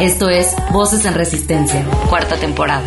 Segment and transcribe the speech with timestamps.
[0.00, 2.84] Esto es Voces en Resistencia, cuarta temporada.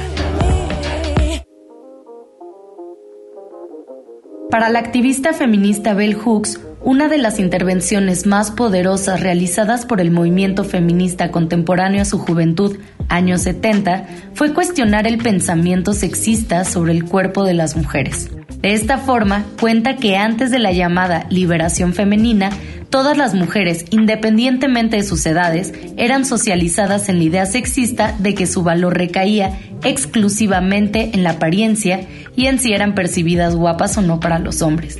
[4.49, 10.09] Para la activista feminista Bell Hooks, una de las intervenciones más poderosas realizadas por el
[10.09, 12.77] movimiento feminista contemporáneo a su juventud,
[13.09, 18.29] años 70, fue cuestionar el pensamiento sexista sobre el cuerpo de las mujeres.
[18.61, 22.51] De esta forma, cuenta que antes de la llamada liberación femenina,
[22.91, 28.45] todas las mujeres, independientemente de sus edades, eran socializadas en la idea sexista de que
[28.45, 34.19] su valor recaía exclusivamente en la apariencia y en si eran percibidas guapas o no
[34.19, 34.99] para los hombres.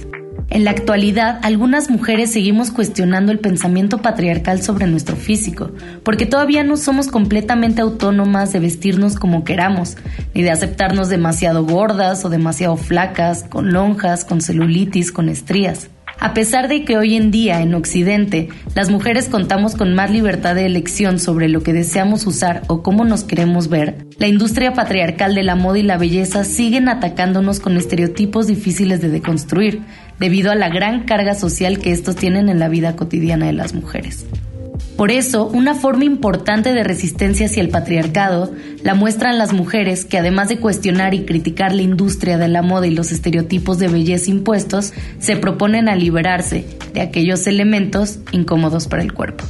[0.49, 5.71] En la actualidad, algunas mujeres seguimos cuestionando el pensamiento patriarcal sobre nuestro físico,
[6.03, 9.95] porque todavía no somos completamente autónomas de vestirnos como queramos,
[10.33, 15.89] ni de aceptarnos demasiado gordas o demasiado flacas, con lonjas, con celulitis, con estrías.
[16.21, 20.53] A pesar de que hoy en día en Occidente las mujeres contamos con más libertad
[20.53, 25.33] de elección sobre lo que deseamos usar o cómo nos queremos ver, la industria patriarcal
[25.33, 29.81] de la moda y la belleza siguen atacándonos con estereotipos difíciles de deconstruir,
[30.19, 33.73] debido a la gran carga social que estos tienen en la vida cotidiana de las
[33.73, 34.27] mujeres.
[35.01, 40.19] Por eso, una forma importante de resistencia hacia el patriarcado la muestran las mujeres que
[40.19, 44.29] además de cuestionar y criticar la industria de la moda y los estereotipos de belleza
[44.29, 49.43] impuestos, se proponen a liberarse de aquellos elementos incómodos para el cuerpo.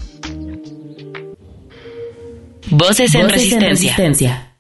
[2.69, 4.55] Voces en, resistencia.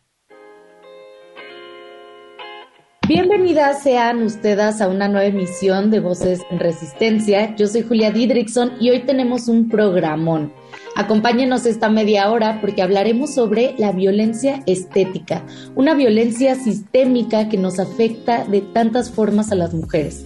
[3.07, 7.55] Bienvenidas sean ustedes a una nueva emisión de Voces en Resistencia.
[7.55, 10.51] Yo soy Julia Didrickson y hoy tenemos un programón.
[10.95, 17.79] Acompáñenos esta media hora porque hablaremos sobre la violencia estética, una violencia sistémica que nos
[17.79, 20.25] afecta de tantas formas a las mujeres.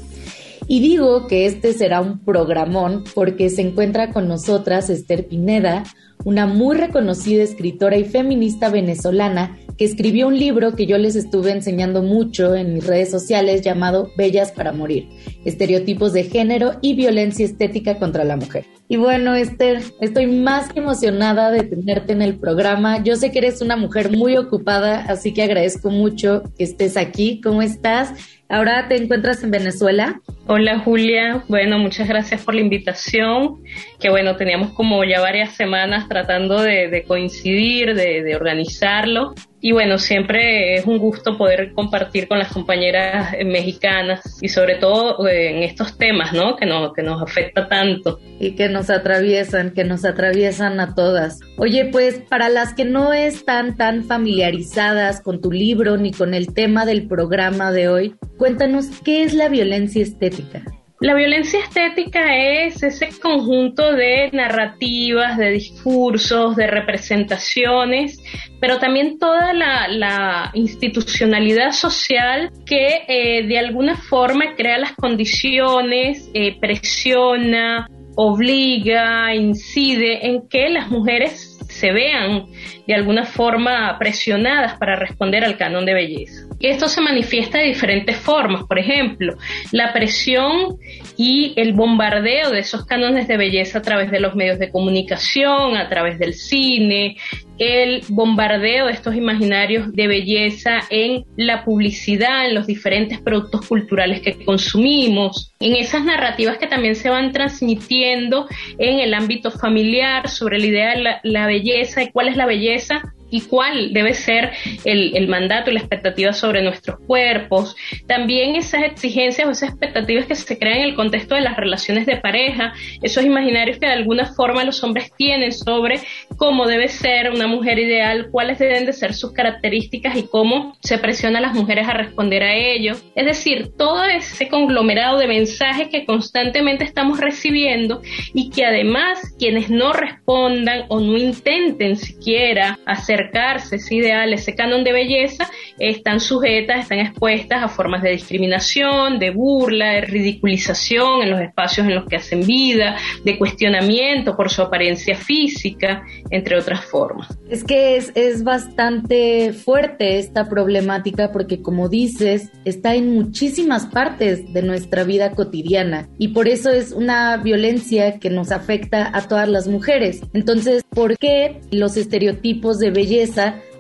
[0.68, 5.84] Y digo que este será un programón porque se encuentra con nosotras Esther Pineda,
[6.24, 11.52] una muy reconocida escritora y feminista venezolana que escribió un libro que yo les estuve
[11.52, 15.10] enseñando mucho en mis redes sociales llamado Bellas para Morir,
[15.44, 18.66] estereotipos de género y violencia estética contra la mujer.
[18.88, 23.04] Y bueno, Esther, estoy más que emocionada de tenerte en el programa.
[23.04, 27.42] Yo sé que eres una mujer muy ocupada, así que agradezco mucho que estés aquí.
[27.42, 28.14] ¿Cómo estás?
[28.56, 30.22] Ahora te encuentras en Venezuela.
[30.48, 33.62] Hola Julia, bueno, muchas gracias por la invitación,
[34.00, 39.34] que bueno, teníamos como ya varias semanas tratando de, coincidir, de, de organizarlo
[39.66, 45.28] y bueno, siempre es un gusto poder compartir con las compañeras mexicanas y sobre todo
[45.28, 46.56] eh, en estos temas, ¿no?
[46.56, 48.20] Que nos, que nos afecta tanto.
[48.40, 51.40] Y que nos atraviesan, que nos atraviesan a todas.
[51.58, 56.54] Oye, pues para las que no están tan familiarizadas con tu libro ni con el
[56.54, 60.62] tema del programa de hoy, cuéntanos qué es la violencia estética.
[61.00, 68.22] La violencia estética es ese conjunto de narrativas, de discursos, de representaciones,
[68.62, 76.56] pero también toda la, institucionalidad social que eh, de alguna forma crea las condiciones, eh,
[76.60, 82.46] presiona, obliga, incide en que las mujeres se vean
[82.88, 86.48] de alguna forma presionadas para responder al canon de belleza.
[86.62, 89.36] Esto se manifiesta de diferentes formas, por ejemplo,
[89.72, 90.78] la presión
[91.18, 95.78] y el bombardeo de esos cánones de belleza a través de los medios de comunicación,
[95.78, 97.18] a través del cine,
[97.58, 104.22] el bombardeo de estos imaginarios de belleza en la publicidad, en los diferentes productos culturales
[104.22, 108.48] que consumimos, en esas narrativas que también se van transmitiendo
[108.78, 112.46] en el ámbito familiar sobre la idea de la, la belleza y cuál es la
[112.46, 114.52] belleza y cuál debe ser
[114.84, 117.76] el, mandato y la expectativa sobre nuestros cuerpos.
[118.08, 122.06] También esas exigencias o esas expectativas que se crean en el contexto de las relaciones
[122.06, 126.00] de pareja, esos imaginarios que de alguna forma los hombres tienen sobre
[126.38, 130.98] cómo debe ser una mujer ideal, cuáles deben de ser sus características y cómo se
[130.98, 132.96] presiona a las mujeres a responder a ello.
[133.16, 138.02] Es decir, todo ese conglomerado de mensajes que constantemente estamos recibiendo
[138.34, 144.84] y que además quienes no respondan o no intenten siquiera hacer acercarse ideal, ese canon
[144.84, 145.50] de belleza,
[145.80, 151.88] están sujetas, están expuestas a formas de discriminación, de burla, de ridiculización en los espacios
[151.88, 157.28] en los que hacen vida, de cuestionamiento por su apariencia física, entre otras formas.
[157.50, 164.54] Es que es, es bastante fuerte esta problemática porque como dices, está en muchísimas partes
[164.54, 169.50] de nuestra vida cotidiana y por eso es una violencia que nos afecta a todas
[169.50, 170.22] las mujeres.
[170.34, 173.05] Entonces, ¿por qué los estereotipos de belleza,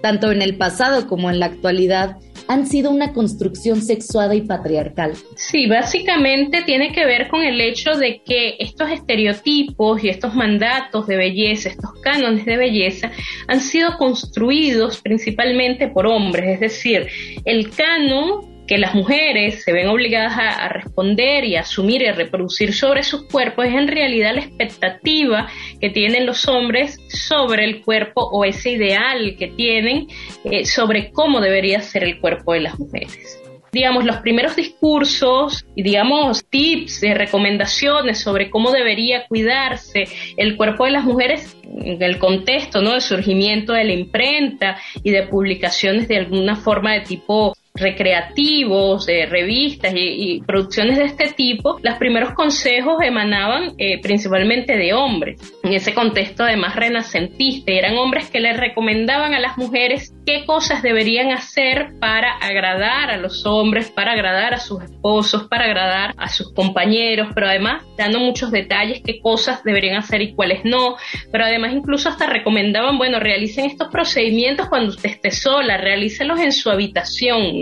[0.01, 2.17] tanto en el pasado como en la actualidad,
[2.47, 5.13] han sido una construcción sexuada y patriarcal.
[5.35, 11.07] Sí, básicamente tiene que ver con el hecho de que estos estereotipos y estos mandatos
[11.07, 13.11] de belleza, estos cánones de belleza,
[13.47, 17.07] han sido construidos principalmente por hombres, es decir,
[17.45, 22.13] el canon que las mujeres se ven obligadas a, responder y a asumir y a
[22.13, 25.47] reproducir sobre sus cuerpos es en realidad la expectativa
[25.79, 30.07] que tienen los hombres sobre el cuerpo o ese ideal que tienen
[30.43, 33.41] eh, sobre cómo debería ser el cuerpo de las mujeres
[33.75, 40.05] digamos, los primeros discursos y, digamos, tips, de recomendaciones sobre cómo debería cuidarse
[40.37, 42.91] el cuerpo de las mujeres en el contexto, ¿no?
[42.91, 49.25] Del surgimiento de la imprenta y de publicaciones de alguna forma de tipo recreativos, de
[49.25, 55.73] revistas y, producciones de este tipo, los primeros consejos emanaban eh, principalmente de hombres, en
[55.73, 61.31] ese contexto además renacentista, eran hombres que le recomendaban a las mujeres qué cosas deberían
[61.31, 66.53] hacer para agradar a los hombres, para agradar a sus esposos, para agradar a sus
[66.53, 70.95] compañeros, pero además dando muchos detalles qué cosas deberían hacer y cuáles no,
[71.31, 76.51] pero además incluso hasta recomendaban, bueno, realicen estos procedimientos cuando usted esté sola, realícelos en
[76.51, 77.59] su habitación,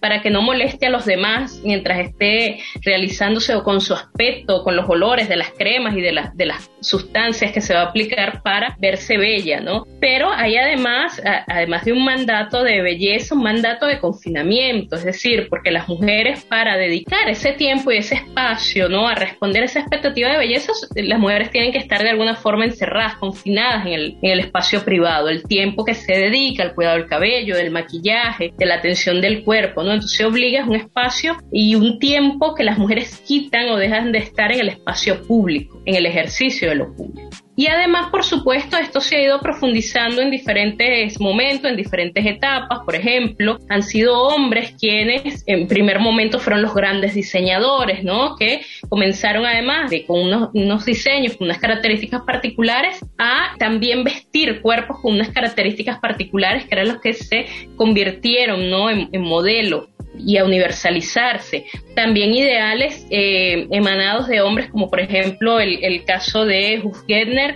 [0.00, 4.88] para que no moleste a los demás mientras esté realizándose con su aspecto, con los
[4.88, 9.16] olores de las cremas y de, las sustancias que se va a aplicar para verse
[9.16, 9.84] bella, ¿no?
[10.00, 15.48] Pero hay además, además de un mandato de belleza, un mandato de confinamiento, es decir,
[15.48, 19.08] porque las mujeres para dedicar ese tiempo y ese espacio, ¿no?
[19.08, 23.16] A responder esa expectativa de belleza, las mujeres tienen que estar de alguna forma encerradas,
[23.16, 27.70] confinadas en el espacio privado, el tiempo que se dedica al cuidado del cabello, del
[27.70, 29.92] maquillaje, de la atención del cuerpo, ¿no?
[29.92, 34.52] Entonces obliga un espacio y un tiempo que las mujeres quitan o dejan de estar
[34.52, 37.47] en el espacio público, en el ejercicio de lo público.
[37.58, 42.78] Y además, por supuesto, esto se ha ido profundizando en diferentes momentos, en diferentes etapas.
[42.84, 48.36] Por ejemplo, han sido hombres quienes en primer momento fueron los grandes diseñadores, ¿no?
[48.36, 50.20] Que comenzaron además de con
[50.54, 56.76] unos, diseños, con unas características particulares, a también vestir cuerpos con unas características particulares que
[56.76, 58.88] eran los que se convirtieron, ¿no?
[58.88, 59.88] En, en modelo
[60.18, 61.66] y a universalizarse.
[61.94, 66.80] También ideales eh, emanados de hombres, como por ejemplo el, caso de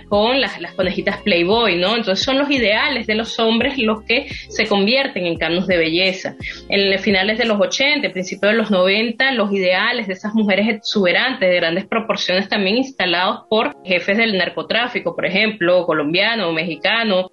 [0.07, 1.95] Con las, conejitas Playboy, ¿no?
[1.95, 6.35] Entonces son los ideales de los hombres los que se convierten en canos de belleza.
[6.69, 11.49] En finales de los 80, principios de los 90, los ideales de esas mujeres exuberantes
[11.49, 17.29] de grandes proporciones también instalados por jefes del narcotráfico, por ejemplo, colombiano mexicano,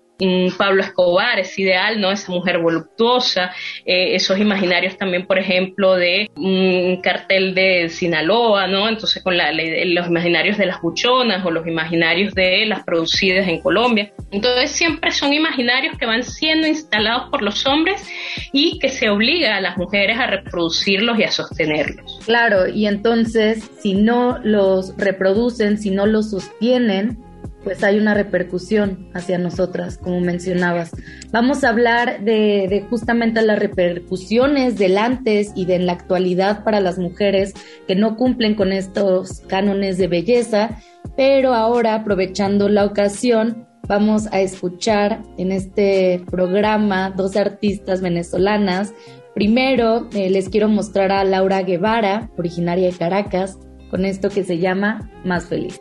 [0.56, 2.10] Pablo Escobar es ideal, ¿no?
[2.10, 3.52] Esa mujer voluptuosa,
[3.84, 8.88] eh, esos imaginarios también, por ejemplo, de un cartel de Sinaloa, ¿no?
[8.88, 13.60] Entonces con la, los imaginarios de las buchonas o los imaginarios de las producidas en
[13.60, 14.12] Colombia.
[14.30, 18.06] Entonces siempre son imaginarios que van siendo instalados por los hombres
[18.52, 22.20] y que se obliga a las mujeres a reproducirlos y a sostenerlos.
[22.24, 27.18] Claro, y entonces si no los reproducen, si no los sostienen,
[27.64, 30.90] pues hay una repercusión hacia nosotras, como mencionabas.
[31.30, 36.98] Vamos a hablar de, justamente las repercusiones del antes y de la actualidad para las
[36.98, 37.54] mujeres
[37.86, 40.78] que no cumplen con estos cánones de belleza,
[41.16, 48.94] pero ahora aprovechando la ocasión, vamos a escuchar en este programa dos artistas venezolanas.
[49.34, 53.58] Primero eh, les quiero mostrar a Laura Guevara, originaria de Caracas,
[53.90, 55.80] con esto que se llama Más Feliz.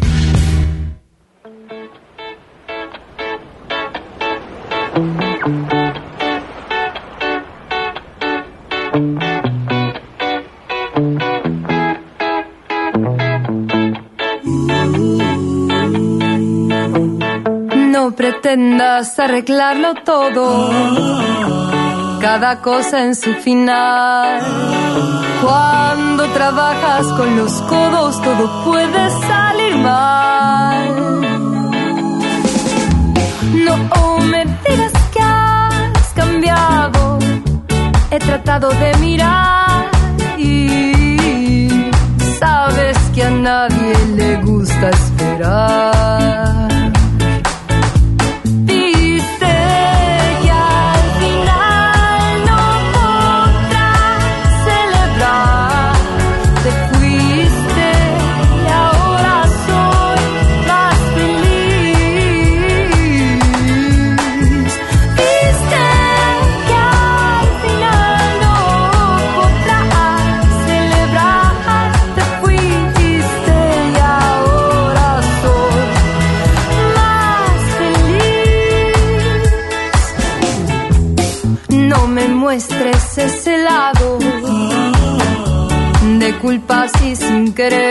[18.51, 20.69] Pretendas arreglarlo todo,
[22.19, 24.41] cada cosa en su final.
[25.41, 31.21] Cuando trabajas con los codos todo puede salir mal.
[33.65, 37.19] No me digas que has cambiado
[38.11, 39.89] he tratado de mirar
[40.37, 41.69] y
[42.37, 46.60] sabes que a nadie le gusta esperar.
[87.51, 87.90] Y sin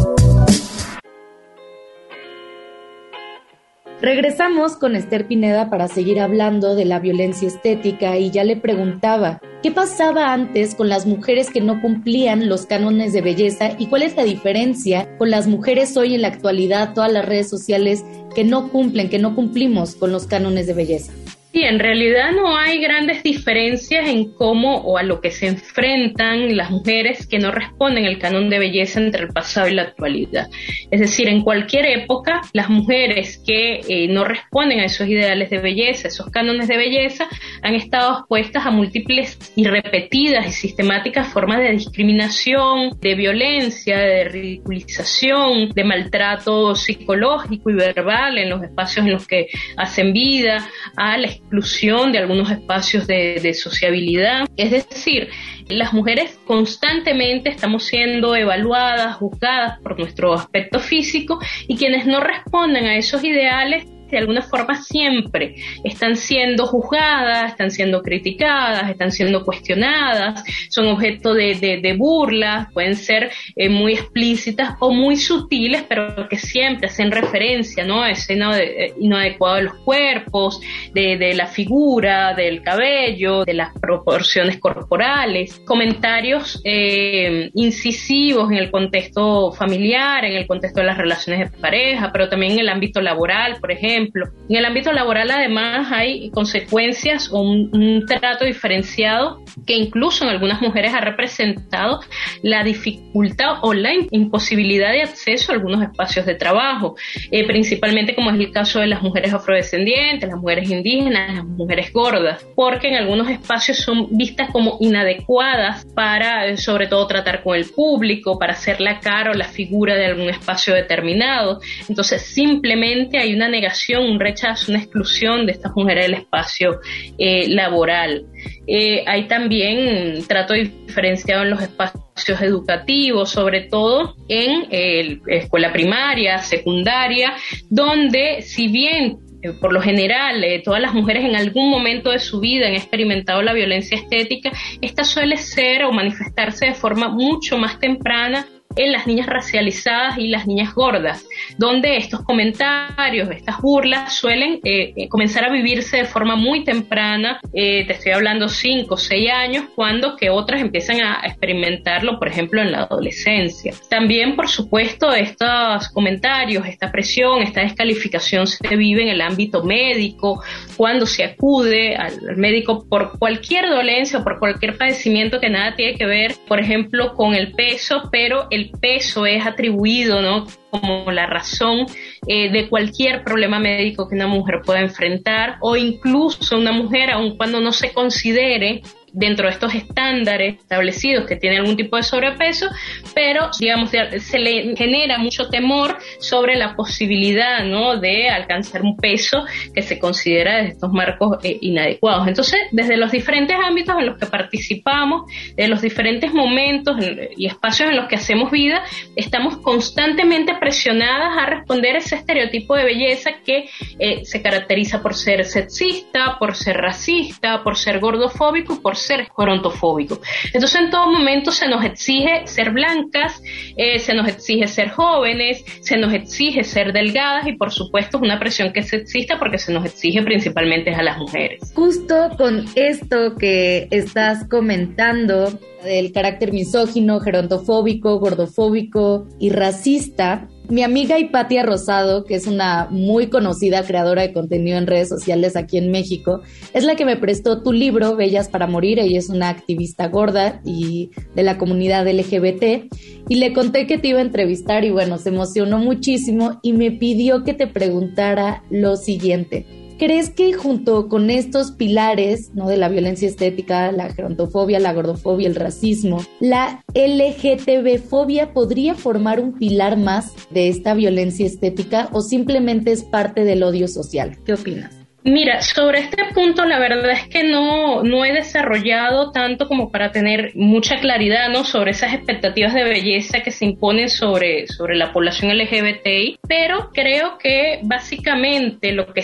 [4.01, 9.39] Regresamos con Esther Pineda para seguir hablando de la violencia estética y ya le preguntaba,
[9.61, 14.01] ¿qué pasaba antes con las mujeres que no cumplían los cánones de belleza y cuál
[14.01, 18.03] es la diferencia con las mujeres hoy en la actualidad, todas las redes sociales
[18.33, 21.13] que no cumplen, que no cumplimos con los cánones de belleza?
[21.53, 26.55] Sí, en realidad no hay grandes diferencias en cómo o a lo que se enfrentan
[26.55, 30.47] las mujeres que no responden al canon de belleza entre el pasado y la actualidad.
[30.91, 35.59] Es decir, en cualquier época, las mujeres que eh, no responden a esos ideales de
[35.59, 37.27] belleza, esos cánones de belleza,
[37.61, 44.25] han estado expuestas a múltiples y repetidas y sistemáticas formas de discriminación, de violencia, de
[44.25, 50.67] ridiculización, de maltrato psicológico y verbal en los espacios en los que hacen vida,
[50.97, 54.47] a la exclusión de algunos espacios de, sociabilidad.
[54.55, 55.29] Es decir,
[55.71, 62.85] las mujeres constantemente estamos siendo evaluadas, juzgadas por nuestro aspecto físico y quienes no responden
[62.85, 69.43] a esos ideales de alguna forma siempre están siendo juzgadas, están siendo criticadas, están siendo
[69.43, 76.27] cuestionadas, son objeto de, de, burlas, pueden ser eh, muy explícitas o muy sutiles, pero
[76.29, 78.03] que siempre hacen referencia ¿no?
[78.03, 80.59] a ese eh, inadecuado de los cuerpos,
[80.93, 88.71] de, de la figura, del cabello, de las proporciones corporales, comentarios eh, incisivos en el
[88.71, 93.01] contexto familiar, en el contexto de las relaciones de pareja, pero también en el ámbito
[93.01, 99.75] laboral, por ejemplo en el ámbito laboral además hay consecuencias o un, trato diferenciado que
[99.75, 102.01] incluso en algunas mujeres ha representado
[102.41, 106.95] la dificultad o la imposibilidad de acceso a algunos espacios de trabajo,
[107.31, 111.91] eh, principalmente como es el caso de las mujeres afrodescendientes, las mujeres indígenas, las mujeres
[111.93, 117.55] gordas, porque en algunos espacios son vistas como inadecuadas para eh, sobre todo tratar con
[117.55, 121.59] el público, para hacer la cara o la figura de algún espacio determinado.
[121.87, 126.79] Entonces simplemente hay una negación un rechazo, una exclusión de estas mujeres del espacio
[127.17, 128.25] eh, laboral.
[128.67, 136.39] Eh, hay también trato diferenciado en los espacios educativos, sobre todo en la escuela primaria,
[136.39, 137.33] secundaria,
[137.69, 142.39] donde si bien eh, por lo general, todas las mujeres en algún momento de su
[142.39, 147.79] vida han experimentado la violencia estética, esta suele ser o manifestarse de forma mucho más
[147.79, 148.45] temprana
[148.75, 151.25] en las niñas racializadas y las niñas gordas,
[151.57, 157.39] donde estos comentarios, estas burlas suelen eh, eh, comenzar a vivirse de forma muy temprana,
[157.53, 162.27] eh, te estoy hablando 5 o 6 años, cuando que otras empiezan a experimentarlo, por
[162.27, 163.73] ejemplo, en la adolescencia.
[163.89, 170.43] También, por supuesto, estos comentarios, esta presión, esta descalificación se vive en el ámbito médico,
[170.77, 175.97] cuando se acude al médico por cualquier dolencia o por cualquier padecimiento que nada tiene
[175.97, 180.45] que ver, por ejemplo, con el peso, pero el peso es atribuido, ¿no?
[180.69, 181.85] como la razón
[182.25, 187.35] eh, de cualquier problema médico que una mujer pueda enfrentar o incluso una mujer, aun
[187.35, 188.81] cuando no se considere
[189.13, 192.67] dentro de estos estándares establecidos que tiene algún tipo de sobrepeso,
[193.13, 197.97] pero digamos se le genera mucho temor sobre la posibilidad ¿no?
[197.97, 202.27] de alcanzar un peso que se considera desde estos marcos eh, inadecuados.
[202.27, 205.23] Entonces, desde los diferentes ámbitos en los que participamos,
[205.55, 206.97] de los diferentes momentos
[207.35, 208.83] y espacios en los que hacemos vida,
[209.15, 215.45] estamos constantemente presionadas a responder ese estereotipo de belleza que eh, se caracteriza por ser
[215.45, 220.21] sexista, por ser racista, por ser gordofóbico, por ser gerontofóbico.
[220.53, 223.41] Entonces en todo momento se nos exige ser blancas,
[223.75, 228.23] eh, se nos exige ser jóvenes, se nos exige ser delgadas y por supuesto es
[228.23, 231.71] una presión que existe porque se nos exige principalmente a las mujeres.
[231.75, 241.19] Justo con esto que estás comentando, del carácter misógino, gerontofóbico, gordofóbico y racista, mi amiga
[241.19, 245.91] Hipatia Rosado, que es una muy conocida creadora de contenido en redes sociales aquí en
[245.91, 246.41] México,
[246.73, 248.99] es la que me prestó tu libro, Bellas para Morir.
[248.99, 252.89] Ella es una activista gorda y de la comunidad LGBT.
[253.27, 256.91] Y le conté que te iba a entrevistar y bueno, se emocionó muchísimo y me
[256.91, 259.80] pidió que te preguntara lo siguiente.
[260.01, 262.67] ¿Crees que junto con estos pilares ¿no?
[262.67, 269.59] de la violencia estética, la gerontofobia, la gordofobia, el racismo, la LGTB-fobia podría formar un
[269.59, 274.39] pilar más de esta violencia estética o simplemente es parte del odio social?
[274.43, 275.01] ¿Qué opinas?
[275.23, 280.11] Mira, sobre este punto la verdad es que no, no he desarrollado tanto como para
[280.11, 281.63] tener mucha claridad ¿no?
[281.63, 287.37] sobre esas expectativas de belleza que se imponen sobre, sobre la población LGBTI, pero creo
[287.37, 289.21] que básicamente lo que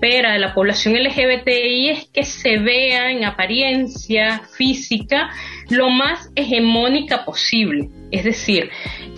[0.00, 5.30] espera de la población LGBTI es que se vea en apariencia física
[5.68, 7.90] lo más hegemónica posible.
[8.10, 8.70] Es decir,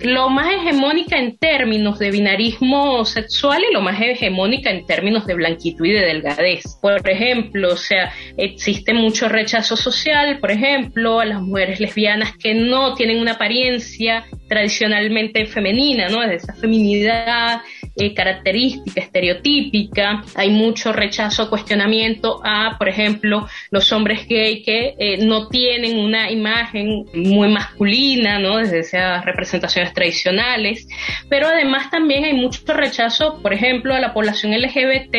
[0.03, 5.35] lo más hegemónica en términos de binarismo sexual y lo más hegemónica en términos de
[5.35, 6.77] blanquitud y de delgadez.
[6.81, 12.55] Por ejemplo, o sea, existe mucho rechazo social, por ejemplo, a las mujeres lesbianas que
[12.55, 16.21] no tienen una apariencia tradicionalmente femenina, ¿no?
[16.21, 17.63] De esa feminidad
[17.97, 20.25] eh, característica, estereotípica.
[20.35, 26.31] Hay mucho rechazo, cuestionamiento a, por ejemplo, los hombres gay que eh, no tienen una
[26.31, 28.59] imagen muy masculina, ¿no?
[28.59, 30.87] Desde esas representaciones tradicionales.
[31.29, 35.12] Pero además también hay mucho rechazo, por ejemplo, a la población LGBT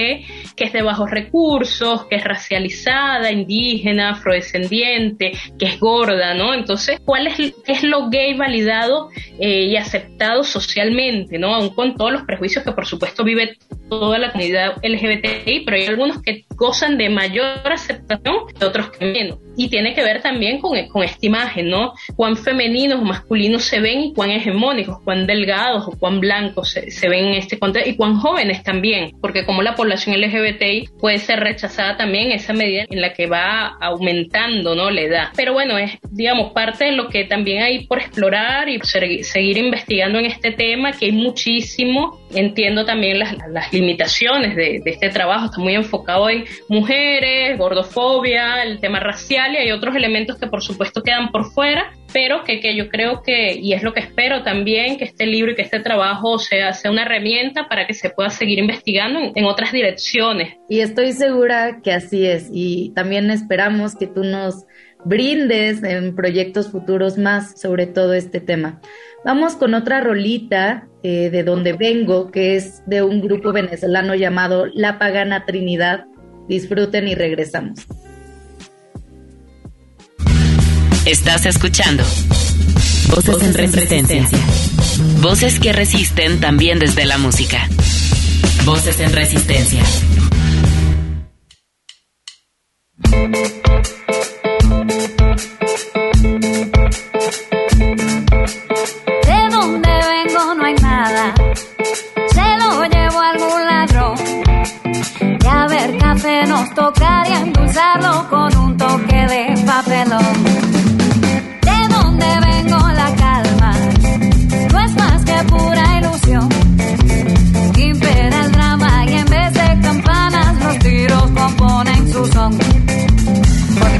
[0.55, 6.53] que es de bajos recursos, que es racializada, indígena, afrodescendiente, que es gorda, ¿no?
[6.53, 11.55] Entonces, ¿cuál es, es lo gay validado eh, y aceptado socialmente, ¿no?
[11.55, 13.57] Aún con todos los prejuicios que por supuesto vive
[13.89, 19.05] toda la comunidad LGBTI, pero hay algunos que gozan de mayor aceptación y otros que
[19.05, 19.39] menos.
[19.55, 21.93] Y tiene que ver también con, con esta imagen, ¿no?
[22.15, 27.25] Cuán femeninos o masculinos se ven cuán hegemónicos, cuán delgados o cuán blancos se, ven
[27.25, 31.97] en este contexto y cuán jóvenes también, porque como la población LGBTI puede ser rechazada
[31.97, 34.89] también esa medida en la que va aumentando, ¿no?
[34.89, 35.27] La edad.
[35.35, 40.19] Pero bueno, es, digamos, parte de lo que también hay por explorar y seguir investigando
[40.19, 42.19] en este tema, que hay muchísimo.
[42.33, 43.33] Entiendo también las,
[43.71, 49.71] limitaciones de, este trabajo, está muy enfocado en mujeres, gordofobia, el tema racial y hay
[49.71, 53.73] otros elementos que por supuesto quedan por fuera, pero que, que yo creo que, y
[53.73, 57.03] es lo que espero también, que este libro y que este trabajo sea, sea una
[57.03, 60.53] herramienta para que se pueda seguir investigando en, en otras direcciones.
[60.69, 64.65] Y estoy segura que así es, y también esperamos que tú nos
[65.05, 68.79] brindes en proyectos futuros más sobre todo este tema.
[69.25, 74.65] Vamos con otra rolita eh, de donde vengo, que es de un grupo venezolano llamado
[74.73, 76.05] La Pagana Trinidad.
[76.47, 77.85] Disfruten y regresamos.
[81.05, 82.03] Estás escuchando
[83.09, 84.25] Voces en Resistencia.
[85.21, 87.67] Voces que resisten también desde la música.
[88.65, 89.83] Voces en Resistencia.
[106.47, 110.82] nos tocaría endulzarlo con un toque de papelón.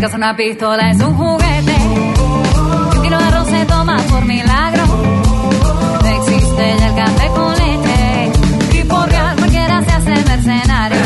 [0.03, 1.75] Casa una pistola es un juguete.
[2.93, 4.83] Un kilo de arroz se toma por milagro.
[4.85, 8.79] No existe ya el café con leche.
[8.79, 10.97] Y por real cualquiera se hace mercenario.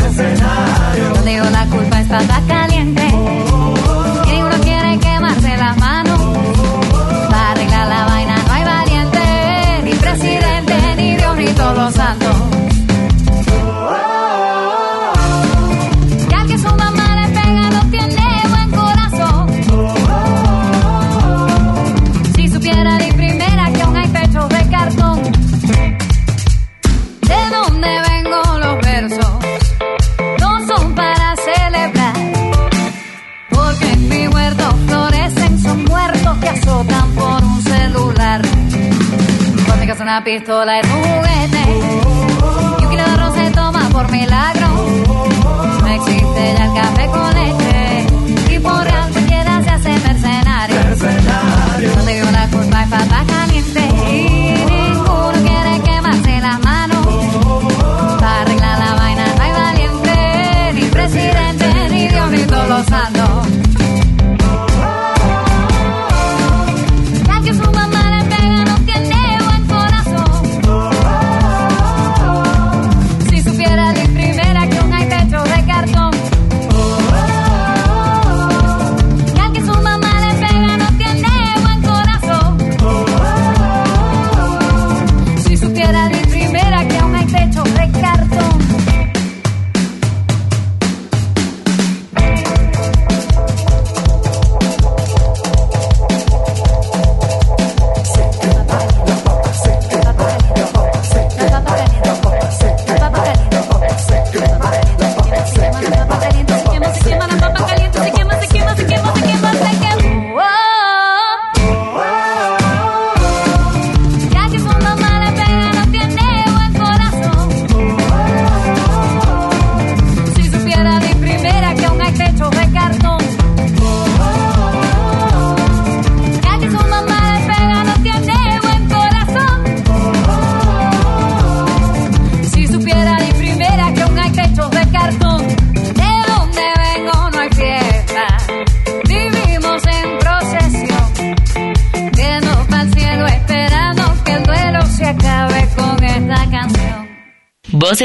[1.14, 3.06] Yo digo la culpa es pata caliente.
[4.26, 6.20] Y ninguno quiere quemarse las manos.
[7.30, 9.82] Para arreglar la vaina no hay valiente.
[9.84, 12.27] Ni presidente, ni Dios, ni todos los santos.
[40.28, 41.27] Por mi casa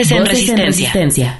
[0.03, 1.39] Voces en Voces en resistencia.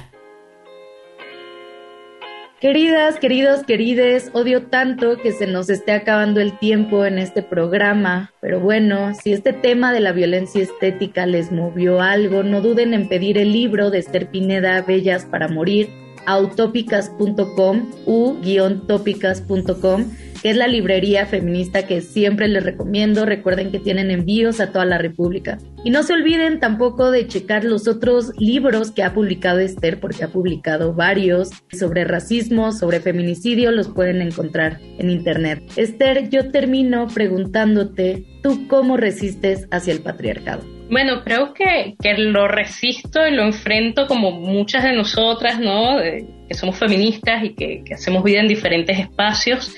[2.60, 8.32] Queridas, queridos, querides, odio tanto que se nos esté acabando el tiempo en este programa,
[8.40, 13.06] pero bueno, si este tema de la violencia estética les movió algo, no duden en
[13.06, 15.90] pedir el libro de Esther Pineda, Bellas para Morir,
[16.24, 20.04] a utópicas.com, u-tópicas.com,
[20.44, 23.24] que es la librería feminista que siempre les recomiendo.
[23.24, 25.56] Recuerden que tienen envíos a toda la República.
[25.84, 30.22] Y no se olviden tampoco de checar los otros libros que ha publicado Esther, porque
[30.22, 35.62] ha publicado varios sobre racismo, sobre feminicidio, los pueden encontrar en internet.
[35.76, 40.62] Esther, yo termino preguntándote, ¿tú cómo resistes hacia el patriarcado?
[40.90, 45.96] Bueno, creo que, que lo resisto y lo enfrento como muchas de nosotras, ¿no?
[45.96, 49.74] De- que somos feministas y que, que hacemos vida en diferentes espacios,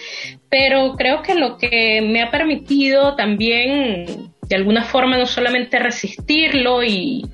[0.51, 6.83] pero creo que lo que me ha permitido también, de alguna forma, no solamente resistirlo
[6.85, 7.25] y,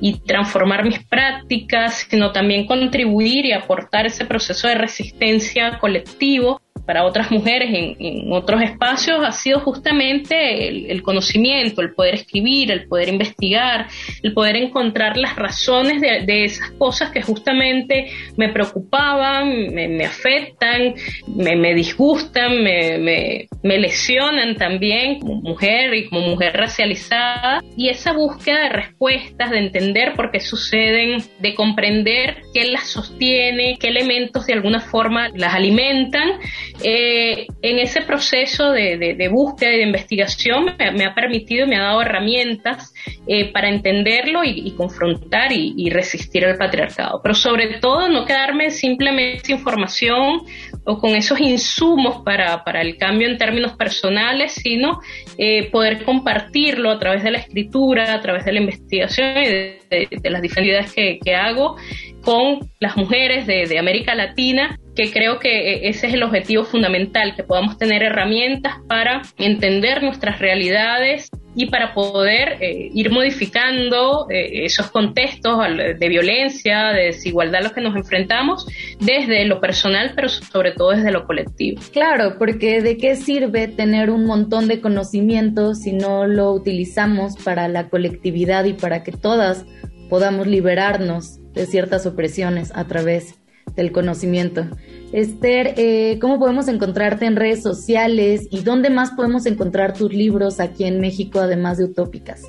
[0.00, 7.04] y transformar mis prácticas, sino también contribuir y aportar ese proceso de resistencia colectivo para
[7.04, 12.86] otras mujeres en, en otros espacios ha sido justamente el, conocimiento, el poder escribir, el
[12.86, 13.86] poder investigar,
[14.22, 20.94] el poder encontrar las razones de, esas cosas que justamente me preocupaban, me, afectan,
[21.26, 27.62] me, disgustan, me, me, me lesionan también como mujer y como mujer racializada.
[27.76, 33.76] Y esa búsqueda de respuestas, de entender por qué suceden, de comprender qué las sostiene,
[33.78, 36.38] qué elementos de alguna forma las alimentan,
[36.82, 42.02] eh, en ese proceso de, búsqueda y de investigación me, ha permitido, me ha dado
[42.02, 42.92] herramientas
[43.26, 47.20] eh, para entenderlo y, y confrontar y, y resistir al patriarcado.
[47.22, 50.42] Pero sobre todo no quedarme simplemente sin información
[50.84, 55.00] o con esos insumos para, el cambio en términos personales, sino
[55.36, 60.30] eh, poder compartirlo a través de la escritura, a través de la investigación y de,
[60.30, 61.76] las diferentes que, hago
[62.22, 67.36] con las mujeres de América Latina, que creo que eh, ese es el objetivo fundamental,
[67.36, 74.64] que podamos tener herramientas para entender nuestras realidades y para poder eh, ir modificando eh,
[74.64, 75.58] esos contextos
[75.98, 78.66] de violencia, de desigualdad a los que nos enfrentamos
[79.00, 81.80] desde lo personal, pero sobre todo desde lo colectivo.
[81.92, 87.68] Claro, porque ¿de qué sirve tener un montón de conocimiento si no lo utilizamos para
[87.68, 89.64] la colectividad y para que todas
[90.10, 93.34] podamos liberarnos de ciertas opresiones a través
[93.74, 94.66] del conocimiento?
[95.12, 100.60] Esther, eh, ¿cómo podemos encontrarte en redes sociales y dónde más podemos encontrar tus libros
[100.60, 102.42] aquí en México, además de Utópicas?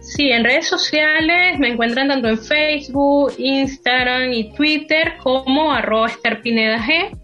[0.00, 6.42] Sí, en redes sociales me encuentran tanto en Facebook, Instagram y Twitter como arroba Esther
[6.42, 7.16] Pineda G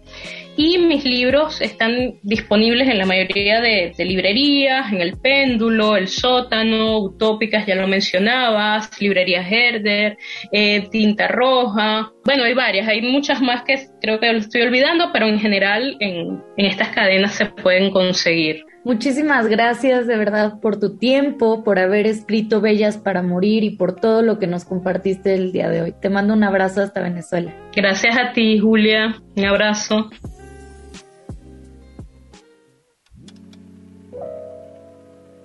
[0.61, 6.99] y mis libros están disponibles en la mayoría de, librerías, en El Péndulo, El Sótano,
[6.99, 10.17] Utópicas, ya lo mencionabas, Librería Herder,
[10.51, 15.11] eh, Tinta Roja, bueno, hay varias, hay muchas más que creo que lo estoy olvidando,
[15.13, 18.65] pero en general en, en estas cadenas se pueden conseguir.
[18.83, 23.95] Muchísimas gracias de verdad por tu tiempo, por haber escrito Bellas para Morir y por
[23.95, 25.93] todo lo que nos compartiste el día de hoy.
[26.01, 27.55] Te mando un abrazo hasta Venezuela.
[27.73, 29.15] Gracias a ti, Julia.
[29.37, 30.09] Un abrazo.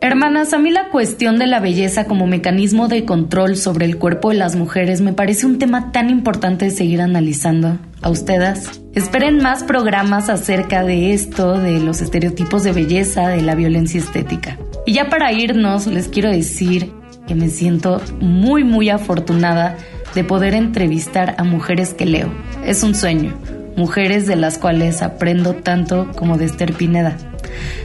[0.04, 4.28] Hermanas, a mí la cuestión de la belleza como mecanismo de control sobre el cuerpo
[4.28, 7.78] de las mujeres me parece un tema tan importante de seguir analizando.
[8.02, 8.82] ¿A ustedes?
[8.94, 14.58] Esperen más programas acerca de esto, de los estereotipos de belleza, de la violencia estética.
[14.84, 16.92] Y ya para irnos, les quiero decir
[17.26, 19.78] que me siento muy, muy afortunada
[20.14, 22.30] de poder entrevistar a mujeres que leo.
[22.66, 23.32] Es un sueño.
[23.74, 27.16] Mujeres de las cuales aprendo tanto como de Esther Pineda.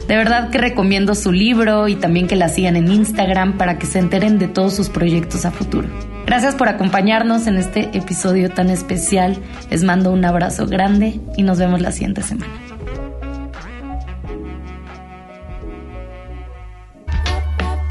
[0.08, 3.86] De verdad que recomiendo su libro y también que la sigan en Instagram para que
[3.86, 5.88] se enteren de todos sus proyectos a futuro.
[6.26, 9.38] Gracias por acompañarnos en este episodio tan especial.
[9.70, 12.52] Les mando un abrazo grande y nos vemos la siguiente semana.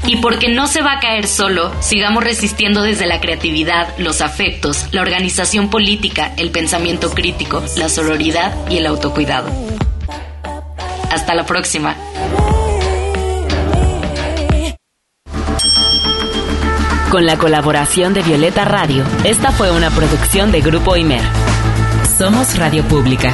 [0.09, 4.87] Y porque no se va a caer solo, sigamos resistiendo desde la creatividad, los afectos,
[4.91, 9.51] la organización política, el pensamiento crítico, la sororidad y el autocuidado.
[11.11, 11.95] Hasta la próxima.
[17.09, 21.23] Con la colaboración de Violeta Radio, esta fue una producción de Grupo Imer.
[22.17, 23.33] Somos Radio Pública.